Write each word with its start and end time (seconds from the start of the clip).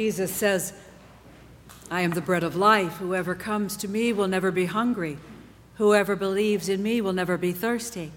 Jesus 0.00 0.32
says, 0.32 0.72
I 1.90 2.00
am 2.00 2.12
the 2.12 2.22
bread 2.22 2.42
of 2.42 2.56
life. 2.56 2.94
Whoever 2.94 3.34
comes 3.34 3.76
to 3.76 3.86
me 3.86 4.14
will 4.14 4.28
never 4.28 4.50
be 4.50 4.64
hungry. 4.64 5.18
Whoever 5.74 6.16
believes 6.16 6.70
in 6.70 6.82
me 6.82 7.02
will 7.02 7.12
never 7.12 7.36
be 7.36 7.52
thirsty. 7.52 8.10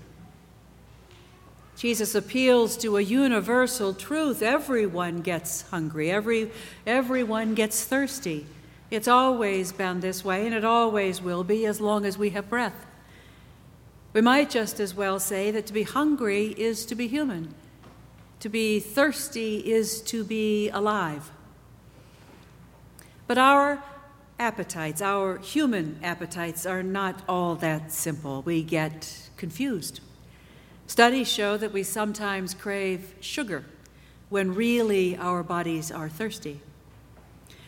Jesus 1.76 2.16
appeals 2.16 2.78
to 2.78 2.96
a 2.96 3.02
universal 3.02 3.94
truth. 3.94 4.42
Everyone 4.42 5.20
gets 5.20 5.64
hungry, 5.72 6.10
Every, 6.10 6.52
everyone 6.88 7.54
gets 7.54 7.84
thirsty. 7.84 8.46
It's 8.90 9.10
always 9.10 9.74
been 9.74 10.00
this 10.00 10.24
way, 10.24 10.46
and 10.46 10.56
it 10.56 10.64
always 10.64 11.22
will 11.22 11.44
be 11.44 11.66
as 11.66 11.82
long 11.82 12.06
as 12.06 12.18
we 12.18 12.30
have 12.30 12.50
breath. 12.50 12.86
We 14.14 14.22
might 14.22 14.50
just 14.50 14.80
as 14.80 14.96
well 14.96 15.20
say 15.20 15.52
that 15.52 15.66
to 15.66 15.74
be 15.74 15.84
hungry 15.84 16.56
is 16.58 16.86
to 16.86 16.96
be 16.96 17.10
human, 17.10 17.54
to 18.40 18.48
be 18.48 18.80
thirsty 18.80 19.58
is 19.70 20.00
to 20.04 20.24
be 20.24 20.70
alive. 20.70 21.30
But 23.28 23.38
our 23.38 23.84
appetites, 24.40 25.02
our 25.02 25.38
human 25.38 26.00
appetites, 26.04 26.66
are 26.66 26.84
not 26.84 27.22
all 27.28 27.56
that 27.56 27.92
simple. 27.92 28.42
We 28.42 28.64
get 28.64 29.30
confused. 29.38 30.02
Studies 30.88 31.32
show 31.32 31.58
that 31.58 31.72
we 31.72 31.84
sometimes 31.84 32.54
crave 32.54 33.16
sugar 33.22 33.64
when 34.30 34.54
really 34.54 35.16
our 35.18 35.44
bodies 35.44 35.92
are 35.92 36.10
thirsty. 36.10 36.60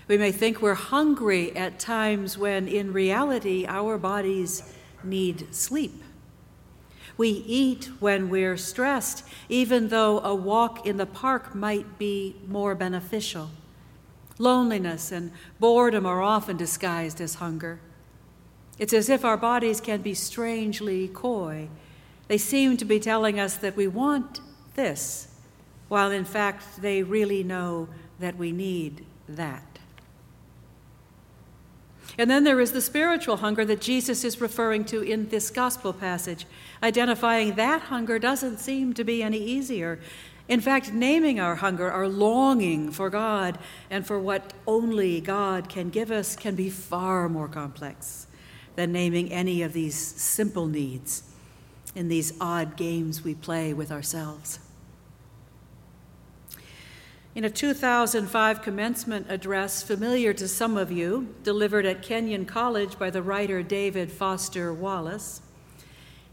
We 0.07 0.17
may 0.17 0.31
think 0.31 0.61
we're 0.61 0.73
hungry 0.75 1.55
at 1.55 1.79
times 1.79 2.37
when 2.37 2.67
in 2.67 2.93
reality 2.93 3.65
our 3.67 3.97
bodies 3.97 4.73
need 5.03 5.53
sleep. 5.55 6.03
We 7.17 7.29
eat 7.29 7.89
when 7.99 8.29
we're 8.29 8.57
stressed, 8.57 9.25
even 9.47 9.87
though 9.87 10.19
a 10.19 10.35
walk 10.35 10.85
in 10.85 10.97
the 10.97 11.05
park 11.05 11.55
might 11.55 11.97
be 11.97 12.35
more 12.47 12.75
beneficial. 12.75 13.49
Loneliness 14.37 15.11
and 15.11 15.31
boredom 15.59 16.05
are 16.05 16.21
often 16.21 16.57
disguised 16.57 17.21
as 17.21 17.35
hunger. 17.35 17.79
It's 18.77 18.93
as 18.93 19.09
if 19.09 19.23
our 19.23 19.37
bodies 19.37 19.79
can 19.79 20.01
be 20.01 20.13
strangely 20.13 21.07
coy. 21.07 21.69
They 22.27 22.37
seem 22.37 22.75
to 22.77 22.85
be 22.85 22.99
telling 22.99 23.39
us 23.39 23.55
that 23.57 23.77
we 23.77 23.87
want 23.87 24.41
this, 24.75 25.29
while 25.87 26.11
in 26.11 26.25
fact 26.25 26.81
they 26.81 27.03
really 27.03 27.43
know 27.43 27.87
that 28.19 28.35
we 28.35 28.51
need 28.51 29.05
that. 29.29 29.63
And 32.17 32.29
then 32.29 32.43
there 32.43 32.61
is 32.61 32.71
the 32.71 32.81
spiritual 32.81 33.37
hunger 33.37 33.65
that 33.65 33.81
Jesus 33.81 34.23
is 34.23 34.39
referring 34.39 34.85
to 34.85 35.01
in 35.01 35.29
this 35.29 35.49
gospel 35.49 35.91
passage. 35.91 36.45
Identifying 36.81 37.55
that 37.55 37.83
hunger 37.83 38.19
doesn't 38.19 38.59
seem 38.59 38.93
to 38.93 39.03
be 39.03 39.21
any 39.21 39.37
easier. 39.37 39.99
In 40.47 40.61
fact, 40.61 40.93
naming 40.93 41.39
our 41.39 41.55
hunger, 41.55 41.89
our 41.89 42.07
longing 42.07 42.91
for 42.91 43.09
God 43.09 43.57
and 43.89 44.05
for 44.05 44.19
what 44.19 44.53
only 44.67 45.19
God 45.19 45.69
can 45.69 45.89
give 45.89 46.11
us, 46.11 46.35
can 46.35 46.55
be 46.55 46.69
far 46.69 47.27
more 47.27 47.47
complex 47.47 48.27
than 48.75 48.91
naming 48.91 49.31
any 49.31 49.63
of 49.63 49.73
these 49.73 49.95
simple 49.95 50.67
needs 50.67 51.23
in 51.95 52.09
these 52.09 52.33
odd 52.39 52.75
games 52.75 53.23
we 53.23 53.33
play 53.33 53.73
with 53.73 53.91
ourselves. 53.91 54.59
In 57.33 57.43
a 57.43 57.49
2005 57.49 58.61
commencement 58.61 59.25
address 59.29 59.81
familiar 59.81 60.31
to 60.33 60.47
some 60.47 60.77
of 60.77 60.91
you, 60.91 61.35
delivered 61.43 61.85
at 61.85 62.01
Kenyon 62.01 62.45
College 62.45 62.97
by 62.99 63.09
the 63.09 63.21
writer 63.21 63.63
David 63.63 64.11
Foster 64.11 64.73
Wallace, 64.73 65.41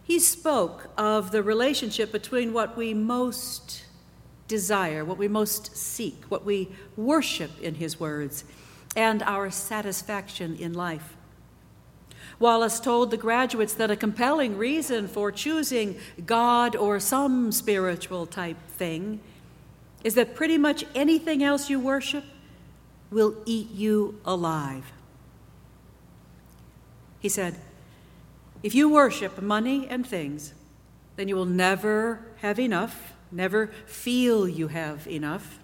he 0.04 0.18
spoke 0.18 0.90
of 0.96 1.30
the 1.30 1.42
relationship 1.42 2.12
between 2.12 2.52
what 2.52 2.76
we 2.76 2.92
most 2.92 3.84
desire, 4.52 5.02
what 5.02 5.16
we 5.16 5.28
most 5.28 5.74
seek, 5.74 6.24
what 6.28 6.44
we 6.44 6.68
worship, 6.94 7.50
in 7.62 7.76
his 7.76 7.98
words, 7.98 8.44
and 8.94 9.22
our 9.22 9.50
satisfaction 9.50 10.54
in 10.56 10.74
life. 10.74 11.16
Wallace 12.38 12.78
told 12.78 13.10
the 13.10 13.16
graduates 13.16 13.72
that 13.72 13.90
a 13.90 13.96
compelling 13.96 14.58
reason 14.58 15.08
for 15.08 15.32
choosing 15.32 15.96
God 16.26 16.76
or 16.76 17.00
some 17.00 17.50
spiritual 17.50 18.26
type 18.26 18.58
thing 18.68 19.20
is 20.04 20.16
that 20.16 20.34
pretty 20.34 20.58
much 20.58 20.84
anything 20.94 21.42
else 21.42 21.70
you 21.70 21.80
worship 21.80 22.24
will 23.10 23.34
eat 23.46 23.70
you 23.70 24.20
alive. 24.26 24.92
He 27.20 27.30
said, 27.30 27.54
If 28.62 28.74
you 28.74 28.90
worship 28.90 29.40
money 29.40 29.88
and 29.88 30.06
things, 30.06 30.52
then 31.16 31.26
you 31.26 31.36
will 31.36 31.46
never 31.46 32.20
have 32.42 32.60
enough, 32.60 33.14
never 33.32 33.68
feel 33.86 34.48
you 34.48 34.68
have 34.68 35.06
enough. 35.06 35.58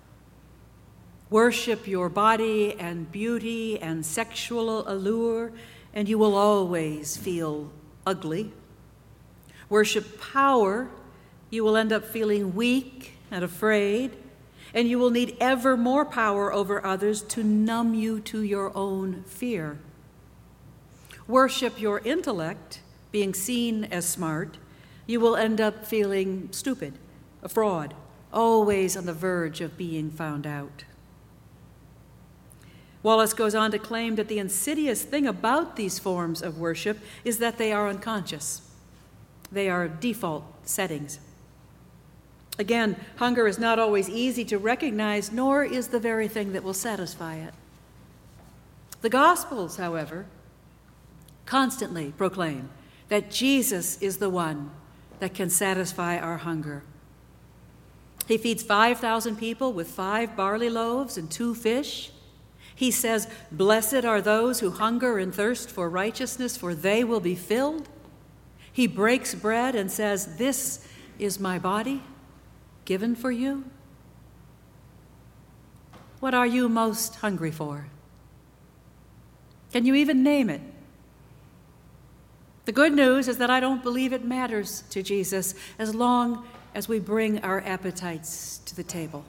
Worship 1.31 1.87
your 1.87 2.09
body 2.09 2.75
and 2.79 3.11
beauty 3.13 3.79
and 3.79 4.05
sexual 4.05 4.89
allure, 4.89 5.53
and 5.93 6.09
you 6.09 6.19
will 6.19 6.35
always 6.35 7.17
feel 7.17 7.71
ugly. 8.07 8.53
Worship 9.69 10.21
power, 10.21 10.89
you 11.51 11.63
will 11.63 11.77
end 11.77 11.93
up 11.93 12.05
feeling 12.05 12.55
weak 12.55 13.13
and 13.31 13.45
afraid 13.45 14.17
and 14.75 14.89
you 14.89 14.99
will 14.99 15.11
need 15.11 15.37
ever 15.41 15.77
more 15.77 16.05
power 16.05 16.53
over 16.53 16.85
others 16.85 17.23
to 17.23 17.43
numb 17.43 17.95
you 17.95 18.21
to 18.21 18.43
your 18.43 18.77
own 18.77 19.23
fear. 19.25 19.79
Worship 21.27 21.81
your 21.81 22.01
intellect, 22.01 22.81
being 23.11 23.35
seen 23.35 23.85
as 23.85 24.07
smart, 24.07 24.59
you 25.07 25.21
will 25.21 25.37
end 25.37 25.61
up 25.61 25.87
feeling 25.87 26.49
stupid, 26.53 26.95
a 27.43 27.49
fraud, 27.49 27.95
always 28.33 28.97
on 28.97 29.07
the 29.07 29.13
verge 29.13 29.61
of 29.61 29.77
being 29.79 30.11
found 30.11 30.47
out. 30.47 30.85
Wallace 33.03 33.33
goes 33.33 33.55
on 33.55 33.71
to 33.71 33.79
claim 33.79 34.17
that 34.17 34.29
the 34.29 34.39
insidious 34.39 35.03
thing 35.03 35.27
about 35.27 35.77
these 35.77 35.99
forms 35.99 36.43
of 36.43 36.59
worship 36.59 36.99
is 37.25 37.39
that 37.39 37.59
they 37.59 37.73
are 37.73 37.89
unconscious. 37.89 38.63
They 39.53 39.69
are 39.69 39.89
default 39.89 40.45
settings. 40.65 41.21
Again, 42.59 42.97
hunger 43.17 43.47
is 43.47 43.59
not 43.59 43.79
always 43.79 44.11
easy 44.11 44.45
to 44.47 44.59
recognize, 44.59 45.31
nor 45.31 45.63
is 45.63 45.89
the 45.89 46.01
very 46.01 46.27
thing 46.27 46.53
that 46.53 46.65
will 46.65 46.75
satisfy 46.75 47.37
it. 47.37 47.55
The 49.01 49.09
Gospels, 49.09 49.77
however, 49.77 50.27
constantly 51.47 52.13
proclaim 52.17 52.69
that 53.09 53.31
Jesus 53.31 54.03
is 54.03 54.19
the 54.19 54.29
one 54.29 54.71
that 55.21 55.35
can 55.35 55.51
satisfy 55.51 56.19
our 56.19 56.39
hunger. 56.39 56.83
He 58.29 58.37
feeds 58.37 58.63
5,000 58.63 59.37
people 59.37 59.73
with 59.73 59.89
five 59.89 60.37
barley 60.37 60.69
loaves 60.69 61.17
and 61.17 61.31
two 61.31 61.55
fish. 61.55 62.13
He 62.75 62.91
says, 62.91 63.27
Blessed 63.51 64.05
are 64.05 64.21
those 64.21 64.61
who 64.61 64.71
hunger 64.71 65.19
and 65.19 65.35
thirst 65.35 65.71
for 65.71 65.89
righteousness, 65.89 66.55
for 66.55 66.75
they 66.75 67.03
will 67.03 67.21
be 67.21 67.35
filled. 67.35 67.89
He 68.71 68.87
breaks 68.87 69.35
bread 69.35 69.75
and 69.75 69.91
says, 69.91 70.37
This 70.37 70.87
is 71.19 71.41
my 71.41 71.59
body 71.59 72.03
given 72.85 73.17
for 73.17 73.31
you? 73.31 73.65
What 76.21 76.35
are 76.35 76.47
you 76.47 76.69
most 76.69 77.17
hungry 77.17 77.51
for? 77.51 77.89
Can 79.73 79.87
you 79.87 79.95
even 79.95 80.23
name 80.23 80.51
it? 80.51 80.61
The 82.67 82.73
good 82.73 82.93
news 82.93 83.27
is 83.27 83.39
that 83.39 83.49
I 83.49 83.61
don't 83.61 83.83
believe 83.83 84.13
it 84.13 84.23
matters 84.23 84.83
to 84.91 85.03
Jesus 85.03 85.55
as 85.79 85.95
long 85.95 86.47
as 86.79 86.89
we 86.89 87.01
bring 87.01 87.41
our 87.41 87.61
appetites 87.63 88.59
to 88.59 88.77
the 88.77 88.85
table. 88.85 89.25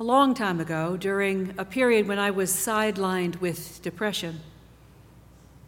A 0.00 0.02
long 0.02 0.32
time 0.32 0.58
ago, 0.58 0.96
during 0.96 1.52
a 1.58 1.66
period 1.66 2.08
when 2.08 2.18
I 2.18 2.30
was 2.30 2.50
sidelined 2.50 3.42
with 3.42 3.82
depression, 3.82 4.40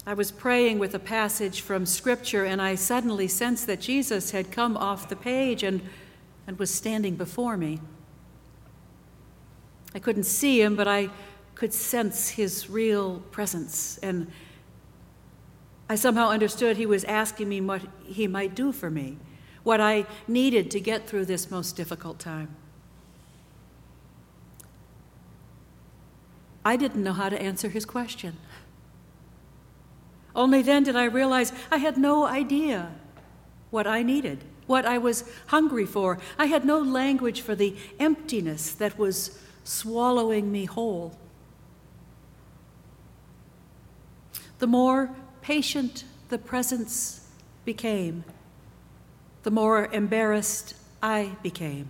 I 0.06 0.14
was 0.14 0.32
praying 0.32 0.78
with 0.78 0.94
a 0.94 0.98
passage 0.98 1.60
from 1.60 1.84
Scripture, 1.84 2.46
and 2.46 2.62
I 2.62 2.74
suddenly 2.74 3.28
sensed 3.28 3.66
that 3.66 3.82
Jesus 3.82 4.30
had 4.30 4.50
come 4.50 4.74
off 4.74 5.10
the 5.10 5.14
page 5.14 5.62
and, 5.62 5.82
and 6.46 6.58
was 6.58 6.70
standing 6.70 7.16
before 7.16 7.58
me. 7.58 7.80
I 9.94 9.98
couldn't 9.98 10.24
see 10.24 10.62
him, 10.62 10.74
but 10.74 10.88
I 10.88 11.10
could 11.54 11.74
sense 11.74 12.30
his 12.30 12.70
real 12.70 13.18
presence, 13.30 13.98
and 13.98 14.32
I 15.88 15.94
somehow 15.94 16.28
understood 16.30 16.76
he 16.76 16.86
was 16.86 17.04
asking 17.04 17.48
me 17.48 17.60
what 17.60 17.82
he 18.04 18.26
might 18.26 18.54
do 18.54 18.72
for 18.72 18.90
me, 18.90 19.18
what 19.62 19.80
I 19.80 20.06
needed 20.26 20.70
to 20.72 20.80
get 20.80 21.06
through 21.06 21.26
this 21.26 21.50
most 21.50 21.76
difficult 21.76 22.18
time. 22.18 22.56
I 26.64 26.76
didn't 26.76 27.04
know 27.04 27.12
how 27.12 27.28
to 27.28 27.40
answer 27.40 27.68
his 27.68 27.84
question. 27.84 28.36
Only 30.34 30.62
then 30.62 30.82
did 30.82 30.96
I 30.96 31.04
realize 31.04 31.52
I 31.70 31.76
had 31.76 31.96
no 31.96 32.26
idea 32.26 32.92
what 33.70 33.86
I 33.86 34.02
needed, 34.02 34.44
what 34.66 34.84
I 34.84 34.98
was 34.98 35.24
hungry 35.46 35.86
for. 35.86 36.18
I 36.38 36.46
had 36.46 36.64
no 36.64 36.80
language 36.80 37.40
for 37.40 37.54
the 37.54 37.76
emptiness 38.00 38.72
that 38.72 38.98
was 38.98 39.38
swallowing 39.62 40.50
me 40.50 40.64
whole. 40.64 41.16
The 44.58 44.66
more 44.66 45.14
patient 45.46 46.02
the 46.28 46.38
presence 46.38 47.20
became, 47.64 48.24
the 49.44 49.50
more 49.50 49.86
embarrassed 49.92 50.74
I 51.00 51.36
became. 51.40 51.88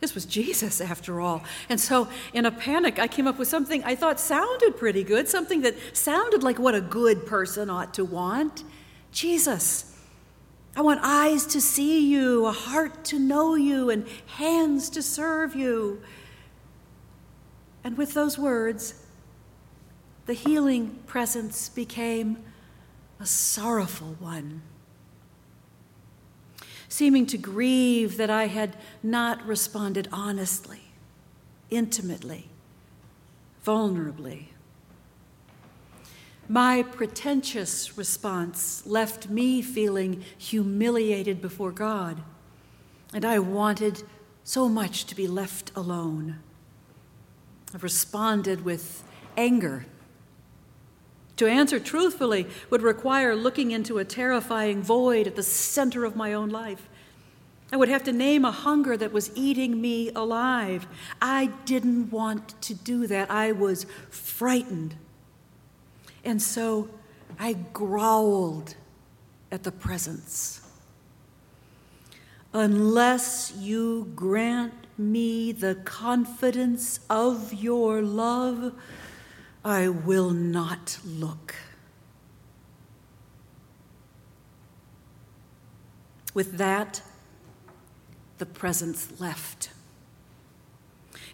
This 0.00 0.12
was 0.12 0.24
Jesus, 0.24 0.80
after 0.80 1.20
all. 1.20 1.44
And 1.68 1.78
so, 1.78 2.08
in 2.32 2.46
a 2.46 2.50
panic, 2.50 2.98
I 2.98 3.06
came 3.06 3.28
up 3.28 3.38
with 3.38 3.46
something 3.46 3.84
I 3.84 3.94
thought 3.94 4.18
sounded 4.18 4.76
pretty 4.76 5.04
good, 5.04 5.28
something 5.28 5.60
that 5.60 5.76
sounded 5.96 6.42
like 6.42 6.58
what 6.58 6.74
a 6.74 6.80
good 6.80 7.26
person 7.26 7.70
ought 7.70 7.94
to 7.94 8.04
want 8.04 8.64
Jesus. 9.12 9.96
I 10.74 10.82
want 10.82 10.98
eyes 11.00 11.46
to 11.46 11.60
see 11.60 12.10
you, 12.10 12.46
a 12.46 12.52
heart 12.52 13.04
to 13.04 13.20
know 13.20 13.54
you, 13.54 13.90
and 13.90 14.04
hands 14.26 14.90
to 14.90 15.02
serve 15.02 15.54
you. 15.54 16.02
And 17.84 17.96
with 17.96 18.14
those 18.14 18.36
words, 18.36 19.06
the 20.26 20.34
healing 20.34 20.98
presence 21.06 21.68
became 21.68 22.38
a 23.20 23.26
sorrowful 23.26 24.16
one 24.18 24.62
seeming 26.90 27.24
to 27.24 27.38
grieve 27.38 28.16
that 28.16 28.28
I 28.28 28.48
had 28.48 28.76
not 29.00 29.46
responded 29.46 30.08
honestly, 30.12 30.82
intimately, 31.70 32.48
vulnerably. 33.64 34.48
My 36.48 36.82
pretentious 36.82 37.96
response 37.96 38.84
left 38.84 39.30
me 39.30 39.62
feeling 39.62 40.24
humiliated 40.36 41.40
before 41.40 41.70
God, 41.70 42.22
and 43.14 43.24
I 43.24 43.38
wanted 43.38 44.02
so 44.42 44.68
much 44.68 45.04
to 45.06 45.14
be 45.14 45.28
left 45.28 45.70
alone. 45.76 46.40
I 47.72 47.78
responded 47.78 48.64
with 48.64 49.04
anger. 49.36 49.86
To 51.40 51.46
answer 51.46 51.80
truthfully 51.80 52.46
would 52.68 52.82
require 52.82 53.34
looking 53.34 53.70
into 53.70 53.96
a 53.96 54.04
terrifying 54.04 54.82
void 54.82 55.26
at 55.26 55.36
the 55.36 55.42
center 55.42 56.04
of 56.04 56.14
my 56.14 56.34
own 56.34 56.50
life. 56.50 56.86
I 57.72 57.78
would 57.78 57.88
have 57.88 58.04
to 58.04 58.12
name 58.12 58.44
a 58.44 58.50
hunger 58.50 58.94
that 58.98 59.10
was 59.10 59.30
eating 59.34 59.80
me 59.80 60.10
alive. 60.14 60.86
I 61.22 61.46
didn't 61.64 62.10
want 62.10 62.60
to 62.60 62.74
do 62.74 63.06
that. 63.06 63.30
I 63.30 63.52
was 63.52 63.86
frightened. 64.10 64.96
And 66.26 66.42
so 66.42 66.90
I 67.38 67.54
growled 67.72 68.74
at 69.50 69.62
the 69.62 69.72
presence. 69.72 70.60
Unless 72.52 73.54
you 73.56 74.12
grant 74.14 74.74
me 74.98 75.52
the 75.52 75.76
confidence 75.86 77.00
of 77.08 77.54
your 77.54 78.02
love, 78.02 78.74
I 79.64 79.88
will 79.88 80.30
not 80.30 80.98
look. 81.04 81.54
With 86.32 86.58
that, 86.58 87.02
the 88.38 88.46
presence 88.46 89.20
left. 89.20 89.70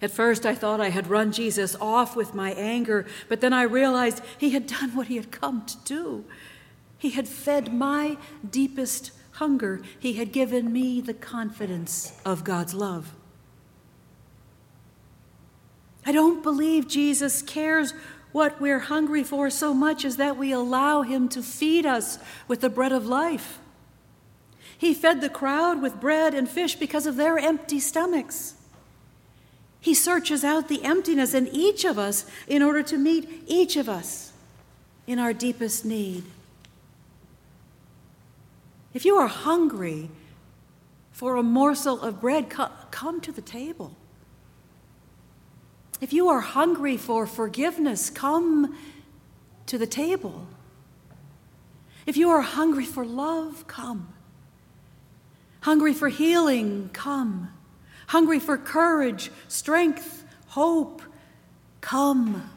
At 0.03 0.11
first, 0.11 0.45
I 0.45 0.55
thought 0.55 0.81
I 0.81 0.91
had 0.91 1.09
run 1.09 1.33
Jesus 1.33 1.77
off 1.81 2.17
with 2.17 2.35
my 2.35 2.53
anger, 2.53 3.07
but 3.29 3.41
then 3.41 3.53
I 3.53 3.63
realized 3.63 4.23
he 4.39 4.51
had 4.51 4.67
done 4.67 4.95
what 4.95 5.07
he 5.07 5.17
had 5.17 5.31
come 5.31 5.65
to 5.67 5.77
do. 5.85 6.25
He 6.99 7.11
had 7.11 7.29
fed 7.29 7.73
my 7.73 8.17
deepest 8.49 9.13
hunger, 9.33 9.83
he 9.99 10.15
had 10.15 10.33
given 10.33 10.73
me 10.73 11.01
the 11.01 11.15
confidence 11.15 12.19
of 12.25 12.43
God's 12.43 12.73
love. 12.73 13.13
I 16.07 16.13
don't 16.13 16.43
believe 16.43 16.89
Jesus 16.89 17.43
cares 17.43 17.93
what 18.37 18.61
we're 18.61 18.81
hungry 18.81 19.25
for 19.25 19.49
so 19.49 19.73
much 19.73 20.05
is 20.05 20.19
that 20.19 20.37
we 20.37 20.53
allow 20.53 21.01
him 21.01 21.27
to 21.27 21.43
feed 21.43 21.87
us 21.87 22.19
with 22.47 22.61
the 22.61 22.69
bread 22.69 22.93
of 22.93 23.07
life. 23.07 23.59
He 24.77 24.93
fed 24.93 25.23
the 25.23 25.31
crowd 25.31 25.81
with 25.81 26.03
bread 26.03 26.35
and 26.35 26.47
fish 26.47 26.75
because 26.75 27.07
of 27.07 27.17
their 27.17 27.39
empty 27.39 27.81
stomachs. 27.81 28.53
He 29.81 29.95
searches 29.95 30.45
out 30.45 30.69
the 30.69 30.85
emptiness 30.85 31.33
in 31.33 31.49
each 31.49 31.87
of 31.87 31.99
us 31.99 32.27
in 32.47 32.63
order 32.63 32.83
to 32.83 32.99
meet 32.99 33.43
each 33.47 33.75
of 33.75 33.89
us 33.89 34.35
in 35.07 35.19
our 35.19 35.33
deepest 35.33 35.87
need. 35.87 36.23
If 38.93 39.07
you 39.07 39.17
are 39.17 39.29
hungry 39.29 40.11
for 41.11 41.37
a 41.37 41.43
morsel 41.43 42.03
of 42.03 42.21
bread, 42.21 42.51
come 42.91 43.23
to 43.23 43.33
the 43.33 43.41
table. 43.41 43.97
If 46.01 46.13
you 46.13 46.29
are 46.29 46.41
hungry 46.41 46.97
for 46.97 47.27
forgiveness, 47.27 48.11
come 48.11 48.77
to 49.67 49.79
the 49.79 49.87
table. 49.87 50.47
If 52.07 52.17
you 52.17 52.31
are 52.31 52.43
hungry 52.43 52.85
for 52.85 53.05
love, 53.05 53.67
come. 53.67 54.13
Hungry 55.61 55.95
for 55.95 56.09
healing, 56.09 56.91
come. 56.93 57.51
Hungry 58.09 58.39
for 58.39 58.57
courage, 58.57 59.31
strength, 59.49 60.25
hope, 60.49 61.03
come. 61.81 62.51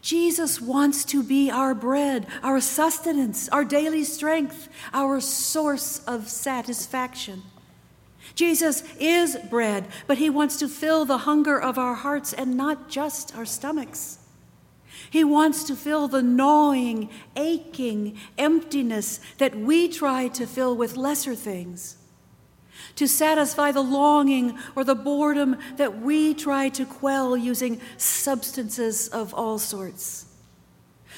Jesus 0.00 0.60
wants 0.60 1.04
to 1.06 1.22
be 1.22 1.50
our 1.50 1.74
bread, 1.74 2.26
our 2.42 2.60
sustenance, 2.60 3.48
our 3.50 3.64
daily 3.64 4.04
strength, 4.04 4.68
our 4.94 5.20
source 5.20 6.02
of 6.06 6.28
satisfaction. 6.28 7.42
Jesus 8.38 8.84
is 9.00 9.36
bread, 9.50 9.88
but 10.06 10.18
he 10.18 10.30
wants 10.30 10.58
to 10.58 10.68
fill 10.68 11.04
the 11.04 11.18
hunger 11.18 11.60
of 11.60 11.76
our 11.76 11.96
hearts 11.96 12.32
and 12.32 12.56
not 12.56 12.88
just 12.88 13.34
our 13.34 13.44
stomachs. 13.44 14.18
He 15.10 15.24
wants 15.24 15.64
to 15.64 15.74
fill 15.74 16.06
the 16.06 16.22
gnawing, 16.22 17.10
aching 17.34 18.16
emptiness 18.38 19.18
that 19.38 19.58
we 19.58 19.88
try 19.88 20.28
to 20.28 20.46
fill 20.46 20.76
with 20.76 20.96
lesser 20.96 21.34
things, 21.34 21.96
to 22.94 23.08
satisfy 23.08 23.72
the 23.72 23.82
longing 23.82 24.56
or 24.76 24.84
the 24.84 24.94
boredom 24.94 25.56
that 25.74 26.00
we 26.00 26.32
try 26.32 26.68
to 26.68 26.86
quell 26.86 27.36
using 27.36 27.80
substances 27.96 29.08
of 29.08 29.34
all 29.34 29.58
sorts, 29.58 30.26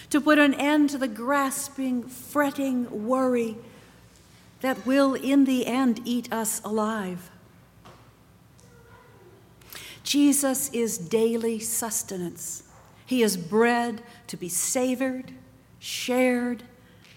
to 0.08 0.22
put 0.22 0.38
an 0.38 0.54
end 0.54 0.88
to 0.88 0.96
the 0.96 1.06
grasping, 1.06 2.02
fretting 2.02 3.06
worry 3.06 3.58
that 4.60 4.86
will, 4.86 5.14
in 5.14 5.44
the 5.44 5.66
end, 5.66 6.00
eat 6.04 6.32
us 6.32 6.60
alive. 6.64 7.30
Jesus 10.02 10.70
is 10.70 10.98
daily 10.98 11.58
sustenance. 11.58 12.64
He 13.06 13.22
is 13.22 13.36
bread 13.36 14.02
to 14.28 14.36
be 14.36 14.48
savored, 14.48 15.32
shared, 15.78 16.64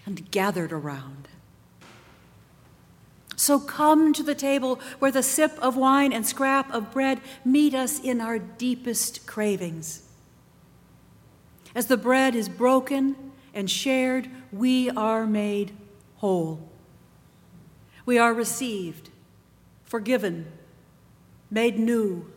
and 0.06 0.30
gathered 0.30 0.72
around. 0.72 1.28
So 3.36 3.58
come 3.58 4.12
to 4.12 4.22
the 4.22 4.34
table 4.34 4.80
where 4.98 5.10
the 5.10 5.22
sip 5.22 5.58
of 5.60 5.76
wine 5.76 6.12
and 6.12 6.26
scrap 6.26 6.72
of 6.72 6.92
bread 6.92 7.20
meet 7.44 7.74
us 7.74 8.00
in 8.00 8.20
our 8.20 8.38
deepest 8.38 9.26
cravings. 9.26 10.08
As 11.74 11.86
the 11.86 11.96
bread 11.96 12.34
is 12.34 12.48
broken 12.48 13.32
and 13.52 13.70
shared, 13.70 14.30
we 14.52 14.90
are 14.90 15.26
made 15.26 15.72
whole. 16.16 16.70
We 18.06 18.18
are 18.18 18.34
received, 18.34 19.10
forgiven, 19.84 20.46
made 21.50 21.78
new, 21.78 22.30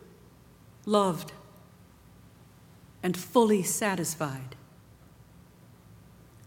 loved 0.86 1.32
and 3.02 3.16
fully 3.16 3.62
satisfied. 3.62 4.56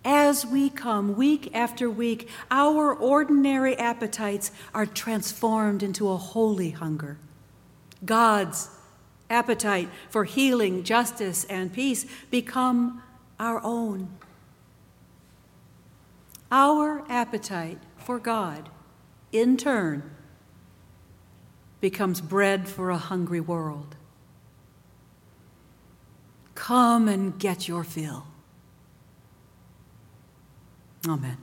As 0.03 0.45
we 0.45 0.69
come 0.69 1.15
week 1.15 1.55
after 1.55 1.89
week, 1.89 2.27
our 2.49 2.91
ordinary 2.91 3.77
appetites 3.77 4.51
are 4.73 4.87
transformed 4.87 5.83
into 5.83 6.09
a 6.09 6.17
holy 6.17 6.71
hunger. 6.71 7.17
God's 8.03 8.69
appetite 9.29 9.89
for 10.09 10.23
healing, 10.23 10.83
justice, 10.83 11.43
and 11.45 11.71
peace 11.71 12.05
become 12.31 13.03
our 13.39 13.63
own. 13.63 14.09
Our 16.51 17.03
appetite 17.07 17.79
for 17.97 18.17
God, 18.17 18.69
in 19.31 19.57
turn, 19.57 20.09
becomes 21.79 22.21
bread 22.21 22.67
for 22.67 22.89
a 22.89 22.97
hungry 22.97 23.39
world. 23.39 23.95
Come 26.53 27.07
and 27.07 27.37
get 27.39 27.67
your 27.67 27.83
fill. 27.83 28.27
Amen. 31.07 31.37